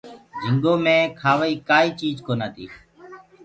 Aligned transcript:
جهنگو 0.41 0.73
مي 0.83 0.97
کآوآ 1.19 1.47
ڪيٚ 1.49 1.61
ڪآئي 1.69 1.87
بي 1.91 1.95
چيج 1.99 2.15
ڪونآ 2.27 2.47
هوندي۔ 2.49 2.65